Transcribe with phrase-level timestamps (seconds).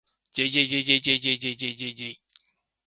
[0.35, 2.09] jjjjjjjjjjjjjjjjj